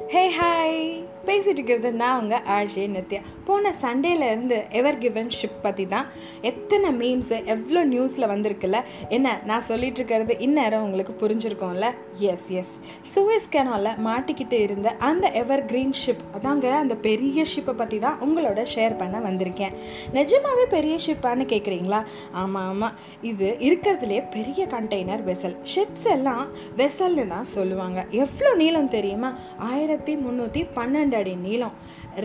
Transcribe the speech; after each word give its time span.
Hey 0.00 0.30
hi 0.30 0.78
பேசிட்டு 1.26 1.58
இருக்கிறது 1.58 1.92
நான் 1.92 2.20
உங்கள் 2.22 2.44
ஆர்ஜே 2.54 2.84
நித்யா. 2.94 3.20
போன 3.44 3.72
சண்டேலேருந்து 3.82 4.68
எவர் 4.70 4.98
கிவன் 4.98 5.28
ஷிப் 5.38 5.58
பற்றி 5.62 5.86
தான் 5.86 6.06
எத்தனை 6.40 6.88
மீம்ஸு 7.00 7.44
எவ்வளோ 7.44 7.84
நியூஸில் 7.86 8.26
வந்திருக்குல்ல? 8.32 8.82
என்ன 9.08 9.40
நான் 9.44 9.62
சொல்லிகிட்டு 9.68 10.00
இருக்கிறது 10.00 10.38
இந்நேரம் 10.38 10.82
உங்களுக்கு 10.82 11.14
புரிஞ்சிருக்கோம்ல? 11.22 11.92
எஸ் 12.18 12.48
எஸ் 12.50 12.72
சுவேஸ் 13.14 13.48
கெனாலில் 13.50 14.00
மாட்டிக்கிட்டு 14.06 14.52
இருந்த 14.52 14.90
அந்த 14.98 15.30
எவர் 15.30 15.64
கிரீன் 15.64 15.94
ஷிப் 16.06 16.24
அதாங்க 16.38 16.70
அந்த 16.70 16.94
பெரிய 16.94 17.44
ஷிப்பை 17.54 17.70
பற்றி 17.70 17.98
தான் 17.98 18.18
உங்களோட 18.20 18.64
ஷேர் 18.74 18.96
பண்ண 18.96 19.18
வந்திருக்கேன். 19.18 19.76
நிஜமாகவே 20.12 20.66
பெரிய 20.66 20.98
ஷிப்பான்னு 21.06 21.46
கேட்குறீங்களா 21.54 22.02
ஆமாம் 22.32 22.68
ஆமாம் 22.68 22.98
இது 23.20 23.56
இருக்கிறதுலே 23.60 24.30
பெரிய 24.30 24.66
கண்டெய்னர் 24.66 25.24
வெசல் 25.30 25.56
ஷிப்ஸ் 25.74 26.08
எல்லாம் 26.16 26.44
வெசல்னு 26.76 27.26
தான் 27.26 27.44
சொல்லுவாங்க. 27.44 28.06
எவ்வளோ 28.10 28.54
நீளம் 28.54 28.88
தெரியுமா? 28.88 29.32
ஆயிரம் 29.58 29.81
ஆயிரத்தி 29.82 30.12
முந்நூற்றி 30.24 30.60
பன்னெண்டு 30.74 31.14
அடி 31.20 31.32
நீளம் 31.44 31.72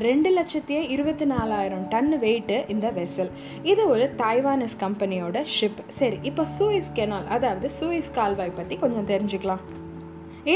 ரெண்டு 0.03 0.29
லட்சத்தி 0.35 0.75
இருபத்தி 0.95 1.25
நாலாயிரம் 1.31 1.85
டன் 1.93 2.11
வெயிட்டு 2.23 2.57
இந்த 2.73 2.87
வெசல் 2.97 3.31
இது 3.71 3.83
ஒரு 3.93 4.05
தாய்வானஸ் 4.21 4.77
கம்பெனியோட 4.83 5.41
ஷிப் 5.55 5.81
சரி 5.99 6.19
இப்போ 6.29 6.45
சூயிஸ் 6.57 6.93
கெனால் 6.99 7.27
அதாவது 7.37 7.69
சூயிஸ் 7.79 8.13
கால்வாய் 8.17 8.57
பற்றி 8.59 8.77
கொஞ்சம் 8.83 9.09
தெரிஞ்சுக்கலாம். 9.13 9.63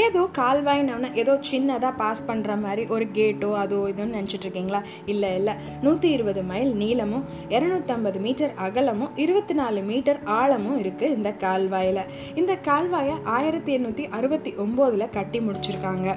ஏதோ 0.02 0.22
கால்வாய்னு 0.38 1.08
ஏதோ 1.22 1.34
சின்னதாக 1.48 1.94
பாஸ் 2.02 2.22
பண்ணுற 2.28 2.52
மாதிரி 2.66 2.84
ஒரு 2.95 3.06
கேட்டோ 3.18 3.50
அதோ 3.62 3.80
இதுன்னு 3.92 4.18
நினச்சிட்ருக்கீங்களா 4.18 4.81
இல்லை 5.14 5.31
இல்லை. 5.40 5.56
நூற்றி 5.86 6.09
இருபது 6.18 6.44
மைல் 6.52 6.72
நீளமும் 6.81 7.26
இரநூத்தம்பது 7.56 8.22
மீட்டர் 8.26 8.54
அகலமும் 8.68 9.16
இருபத்தி 9.23 9.58
நாலு 9.62 9.81
மீட்டர் 9.90 10.22
ஆழமும் 10.40 10.80
இருக்குது 10.84 11.16
இந்த 11.18 11.31
கால்வாயில். 11.45 12.04
இந்த 12.42 12.56
கால்வாயை 12.70 13.18
ஆயிரத்தி 13.38 13.73
எண்ணூற்றி 13.80 14.06
அறுபத்தி 14.20 14.54
ஒம்போதில் 14.66 15.14
கட்டி 15.18 15.42
முடிச்சிருக்காங்க. 15.47 16.08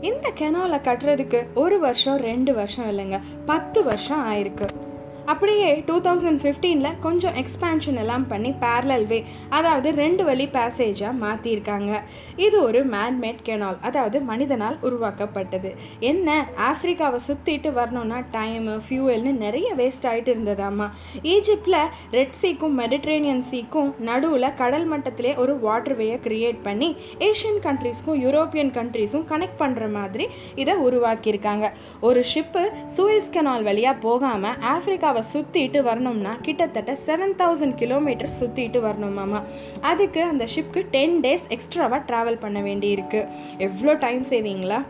இந்த 0.00 0.32
கெனாலை 0.38 0.80
கட்டுறதுக்கு 0.80 1.46
ஒரு 1.54 1.78
வருஷம் 1.78 2.16
ரெண்டு 2.16 2.54
வருஷம் 2.54 2.98
இல்லைங்க. 2.98 3.20
பத்து 3.46 3.84
வருஷம் 3.84 4.32
ஆயிருக்கு. 4.32 4.66
அப்படியே 5.32 5.68
டூ 5.86 5.94
தௌசண்ட் 6.06 6.40
ஃபிஃப்டீனில் 6.42 6.96
கொஞ்சம் 7.04 7.36
எக்ஸ்பேன்ஷன் 7.40 7.96
எல்லாம் 8.02 8.26
பண்ணி 8.32 8.50
பேரலல் 8.64 9.06
வே 9.10 9.18
அதாவது 9.48 9.88
ரெண்டு 10.00 10.22
வழி 10.24 10.46
பேசேஜாக 10.56 11.12
மாற்றியிருக்காங்க 11.22 11.90
இது 12.46 12.56
ஒரு 12.62 12.80
மேன்மேட் 12.94 13.40
கெனால் 13.48 13.78
அதாவது 13.88 14.18
மனிதனால் 14.30 14.76
உருவாக்கப்பட்டது. 14.88 15.70
என்ன? 16.10 16.28
ஆஃப்ரிக்காவை 16.68 17.18
சுற்றிட்டு 17.28 17.72
வரணும்னா 17.78 18.18
டைமு 18.36 18.76
ஃபியூவல்னு 18.88 19.32
நிறைய 19.44 19.70
வேஸ்ட் 19.80 20.06
ஆகிட்டு 20.10 20.32
இருந்ததாம்மா. 20.34 20.88
ஈஜிப்டில் 21.34 21.78
ரெட் 22.16 22.38
சீக்கும் 22.42 22.76
மெடிட்ரேனியன் 22.82 23.44
சீக்கும் 23.50 23.90
நடுவில் 24.10 24.48
கடல் 24.62 24.86
மட்டத்திலே 24.92 25.34
ஒரு 25.44 25.56
வாட்டர்வேயை 25.66 26.18
க்ரியேட் 26.28 26.62
பண்ணி 26.68 26.90
ஏஷியன் 27.30 27.60
கண்ட்ரீஸ்க்கும் 27.66 28.22
யூரோப்பியன் 28.26 28.72
கண்ட்ரீஸும் 28.78 29.26
கனெக்ட் 29.32 29.60
பண்ணுற 29.64 29.90
மாதிரி 29.98 30.26
இதை 30.54 30.76
உருவாக்கியிருக்காங்க. 30.88 31.66
ஒரு 32.00 32.22
ஷிப்பு 32.34 32.64
சூயஸ் 32.96 33.34
கெனால் 33.36 33.68
வழியாக 33.70 34.02
போகாமல் 34.08 34.56
ஆஃப்ரிக்கா 34.76 35.14
இந்தியாவை 35.16 35.32
சுற்றிட்டு 35.34 35.80
வரணும்னா 35.86 36.32
கிட்டத்தட்ட 36.46 36.92
செவன் 37.06 37.32
தௌசண்ட் 37.38 37.76
கிலோமீட்டர் 37.82 38.34
சுற்றிட்டு 38.38 38.78
வரணுமாமா 38.86 39.40
அதுக்கு 39.90 40.20
அந்த 40.22 40.44
ஷிப்க்கு 40.54 40.80
டென் 40.94 41.16
டேஸ் 41.24 41.46
எக்ஸ்ட்ராவாக 41.54 42.00
ட்ராவல் 42.08 42.42
பண்ண 42.44 42.58
வேண்டியிருக்கு. 42.60 43.20
எவ்வளோ 43.66 43.94
டைம் 44.04 44.22
சேவிங்களா 44.30 44.80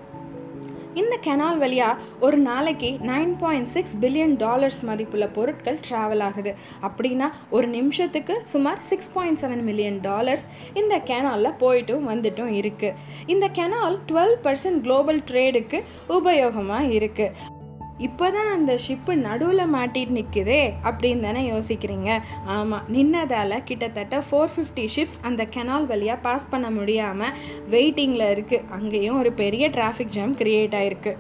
இந்த 1.01 1.15
கெனால் 1.25 1.59
வழியாக 1.63 2.03
ஒரு 2.27 2.37
நாளைக்கு 2.49 2.91
nine 3.11 3.33
point 3.41 3.71
six 3.73 3.97
billion 4.03 4.37
dollars 4.45 4.79
மதிப்புள்ள 4.89 5.27
பொருட்கள் 5.37 5.81
ட்ராவல் 5.89 6.23
ஆகுது. 6.29 6.53
அப்படின்னா 6.87 7.29
ஒரு 7.57 7.67
நிமிஷத்துக்கு 7.75 8.37
சுமார் 8.53 8.81
six 8.91 9.13
point 9.17 9.41
seven 9.43 9.65
million 9.69 10.01
dollars 10.09 10.47
இந்த 10.83 10.97
கெனாலில் 11.11 11.59
போயிட்டும் 11.65 12.09
வந்துட்டும் 12.13 12.55
இருக்குது 12.61 12.97
இந்த 13.35 13.49
கெனால் 13.61 13.99
டுவெல் 14.11 14.37
பர்சன்ட் 14.47 14.83
குளோபல் 14.87 15.23
ட்ரேடுக்கு 15.31 15.81
உபயோகமாக 16.19 16.91
இருக்குது 17.01 17.55
இப்போ 17.99 18.31
தான் 18.31 18.51
அந்த 18.53 18.73
ஷிப்பு 18.77 19.13
நடுவில் 19.17 19.73
மாட்டிட்டு 19.75 20.17
நிற்குதே 20.17 20.75
அப்படின்னு 20.85 21.23
தானே 21.23 21.43
யோசிக்கிறீங்க? 21.53 22.11
ஆமாம் 22.47 22.85
நின்னதால் 22.89 23.65
கிட்டத்தட்ட 23.65 24.21
ஃபோர் 24.21 24.53
ஃபிஃப்டி 24.55 24.85
ஷிப்ஸ் 24.87 25.21
அந்த 25.23 25.45
கெனால் 25.47 25.87
வழியாக 25.87 26.21
பாஸ் 26.21 26.51
பண்ண 26.51 26.71
முடியாமல் 26.71 27.37
வெயிட்டிங்கில் 27.71 28.31
இருக்குது 28.31 28.67
அங்கேயும் 28.71 29.19
ஒரு 29.19 29.33
பெரிய 29.33 29.69
டிராஃபிக் 29.69 30.09
ஜாம் 30.09 30.37
க்ரியேட் 30.37 30.75
ஆகிருக்கு 30.75 31.15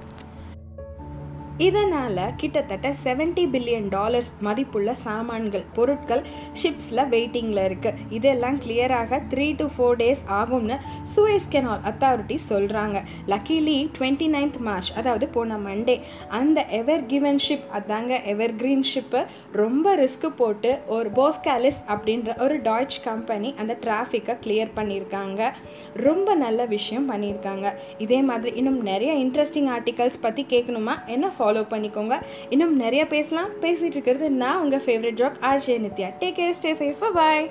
இதனால் 1.58 2.18
கிட்டத்தட்ட 2.36 2.94
செவன்ட்டி 3.04 3.44
பில்லியன் 3.52 3.88
டாலர்ஸ் 3.88 4.32
மதிப்புள்ள 4.40 4.94
சாமான்கள் 4.94 5.64
பொருட்கள் 5.74 6.22
ஷிப்ஸில் 6.62 7.02
வெயிட்டிங்கில் 7.10 7.62
இருக்குது 7.66 7.94
இதெல்லாம் 8.10 8.58
கிளியராக 8.60 9.20
த்ரீ 9.30 9.46
டு 9.56 9.66
ஃபோர் 9.76 9.96
டேஸ் 9.96 10.22
ஆகும்னு 10.28 10.76
சுவேஸ் 11.16 11.48
கெனால் 11.50 11.84
அத்தாரிட்டி 11.84 12.38
சொல்கிறாங்க 12.48 13.02
லக்கிலி 13.26 13.90
டுவெண்ட்டி 13.98 14.28
நைன்த் 14.28 14.58
மார்ச் 14.58 14.92
அதாவது 14.96 15.28
போன 15.28 15.56
மண்டே 15.56 16.00
அந்த 16.28 16.66
எவர் 16.66 17.06
கிவன் 17.06 17.40
ஷிப் 17.48 17.66
அதாங்க 17.74 18.24
எவர் 18.24 18.56
கிரீன் 18.56 18.84
ஷிப்பு 18.94 19.26
ரொம்ப 19.52 19.96
ரிஸ்க் 19.96 20.28
போட்டு 20.36 20.78
ஒரு 20.86 21.10
போஸ்காலிஸ் 21.10 21.80
அப்படின்ற 21.88 22.40
ஒரு 22.40 22.60
டாய்ச் 22.62 23.02
கம்பெனி 23.04 23.54
அந்த 23.58 23.78
டிராஃபிக்கை 23.80 24.36
கிளியர் 24.44 24.70
பண்ணியிருக்காங்க. 24.74 25.50
ரொம்ப 25.94 26.34
நல்ல 26.34 26.64
விஷயம் 26.64 27.10
பண்ணியிருக்காங்க. 27.12 27.72
இதே 27.98 28.20
மாதிரி 28.22 28.56
இன்னும் 28.56 28.82
நிறைய 28.82 29.12
இன்ட்ரெஸ்டிங் 29.24 29.70
ஆர்டிகல்ஸ் 29.76 30.20
பற்றி 30.20 30.46
கேட்கணுமா? 30.48 31.04
என்ன 31.06 31.30
ஃபாலோ 31.46 31.64
பண்ணிக்கோங்க. 31.74 32.16
இன்னும் 32.48 32.76
நிறைய 32.76 33.06
பேசலாம். 33.06 33.52
பேசிகிட்டு 33.60 33.98
இருக்கிறது 33.98 34.30
நான் 34.30 34.62
உங்கள் 34.62 34.84
favourite 34.86 35.20
jock 35.22 35.38
RJ 35.52 35.78
Nithya 35.86 36.10
take 36.22 36.36
care 36.40 36.58
stay 36.62 36.72
safe 36.82 37.06
bye 37.20 37.46